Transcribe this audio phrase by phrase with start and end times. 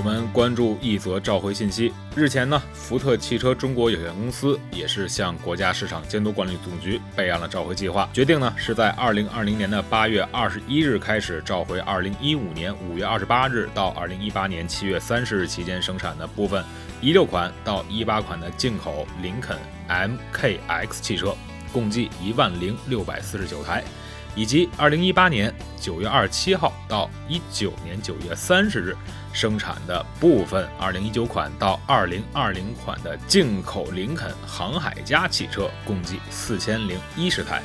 [0.00, 1.92] 我们关注一则召回信息。
[2.16, 16.64] 日前呢，福特汽车中国有限公司也是向国家市场监督管理总局备案了召回计划，决定呢是在二零二零年的八月二十一日开始召回二零一五年五月二十八日到二零一八年七月三十日期间生产的部分
[17.02, 21.36] 一六款到一八款的进口林肯 MKX 汽车，
[21.74, 23.84] 共计一万零六百四十九台。
[24.34, 28.96] 以及二零一八年九月二十七号到一九年九月三十日
[29.32, 37.62] 生产的部分二零一九款到二零二零款的进口林肯航海家汽车，共计四千零一十台。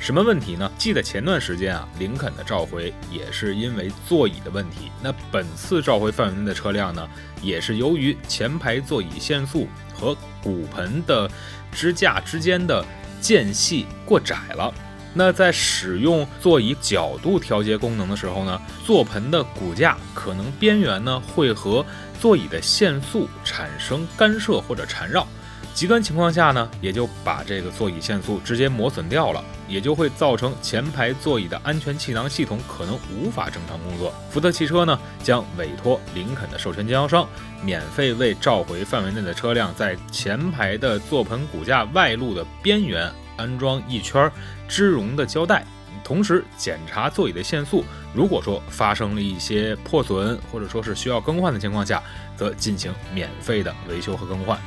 [0.00, 0.70] 什么问题呢？
[0.78, 4.92] 记得前段时间啊，林肯的召回也是因为座椅的问题。
[5.02, 7.08] 那本次召回范围内的车辆呢，
[7.42, 11.28] 也是由于前排座椅限速和骨盆的
[11.72, 12.84] 支架之间的
[13.20, 14.72] 间隙过窄了。
[15.18, 21.84] 那在使用座椅角度调节功能的时候呢，座盆的骨架可能边缘呢会和
[22.20, 25.26] 座椅的限速产生干涉或者缠绕，
[25.74, 34.14] 极端情况下呢，也就把这个座椅限速直接磨损掉了，也就会造成前排座椅的安全气囊系统可能无法正常工作。
[34.30, 37.28] 福特汽车呢将委托林肯的授权经销商，
[37.60, 43.12] 免费为召回范围内的车辆在前排的座盆骨架外露的边缘。
[43.38, 44.30] 安装一圈
[44.68, 45.64] 织绒的胶带，
[46.04, 47.82] 同时检查座椅的限速。
[48.14, 52.02] 如果说发生了一些破损，或者说是需要更换的情况下，
[52.36, 54.58] 则进行免费的维修和更换。